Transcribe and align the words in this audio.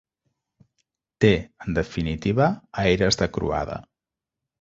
Té, 1.25 1.29
en 1.65 1.77
definitiva, 1.77 2.47
aires 2.85 3.21
de 3.21 3.29
croada. 3.37 3.77